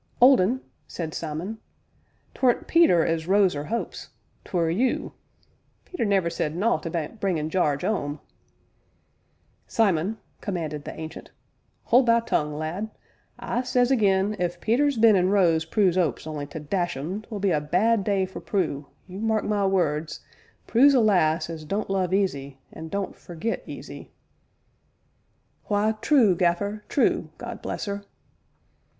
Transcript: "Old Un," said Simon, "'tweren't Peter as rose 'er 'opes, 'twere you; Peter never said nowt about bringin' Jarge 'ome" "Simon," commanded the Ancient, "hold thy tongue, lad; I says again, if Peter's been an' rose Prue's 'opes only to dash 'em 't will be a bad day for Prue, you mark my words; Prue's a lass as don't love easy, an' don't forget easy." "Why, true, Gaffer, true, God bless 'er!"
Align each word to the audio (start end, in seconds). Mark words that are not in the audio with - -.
"Old 0.19 0.41
Un," 0.41 0.61
said 0.87 1.13
Simon, 1.13 1.59
"'tweren't 2.33 2.65
Peter 2.65 3.05
as 3.05 3.27
rose 3.27 3.55
'er 3.55 3.67
'opes, 3.71 4.09
'twere 4.43 4.71
you; 4.71 5.13
Peter 5.85 6.03
never 6.05 6.27
said 6.27 6.55
nowt 6.55 6.87
about 6.87 7.19
bringin' 7.19 7.51
Jarge 7.51 7.83
'ome" 7.83 8.19
"Simon," 9.77 10.17
commanded 10.41 10.85
the 10.85 10.99
Ancient, 10.99 11.29
"hold 11.83 12.07
thy 12.07 12.19
tongue, 12.21 12.55
lad; 12.57 12.89
I 13.37 13.61
says 13.61 13.91
again, 13.91 14.35
if 14.39 14.59
Peter's 14.59 14.97
been 14.97 15.15
an' 15.15 15.29
rose 15.29 15.65
Prue's 15.65 15.99
'opes 15.99 16.25
only 16.25 16.47
to 16.47 16.59
dash 16.59 16.97
'em 16.97 17.21
't 17.21 17.27
will 17.29 17.39
be 17.39 17.51
a 17.51 17.61
bad 17.61 18.03
day 18.03 18.25
for 18.25 18.39
Prue, 18.39 18.87
you 19.05 19.19
mark 19.19 19.43
my 19.43 19.67
words; 19.67 20.21
Prue's 20.65 20.95
a 20.95 20.99
lass 20.99 21.47
as 21.47 21.63
don't 21.63 21.91
love 21.91 22.11
easy, 22.11 22.59
an' 22.73 22.87
don't 22.87 23.15
forget 23.15 23.61
easy." 23.67 24.09
"Why, 25.65 25.91
true, 26.01 26.35
Gaffer, 26.35 26.83
true, 26.89 27.29
God 27.37 27.61
bless 27.61 27.87
'er!" 27.87 28.03